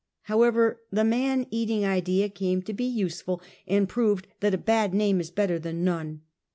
[0.23, 5.19] However, the man eating idea came to be useful, and proved that a bad name
[5.19, 6.21] is better than none.